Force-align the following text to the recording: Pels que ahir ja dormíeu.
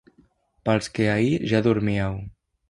Pels 0.69 0.89
que 0.95 1.05
ahir 1.17 1.37
ja 1.53 1.61
dormíeu. 1.69 2.19